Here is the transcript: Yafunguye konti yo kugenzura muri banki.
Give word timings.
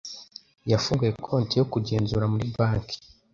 Yafunguye 0.71 1.11
konti 1.25 1.53
yo 1.59 1.65
kugenzura 1.73 2.25
muri 2.33 2.45
banki. 2.57 2.97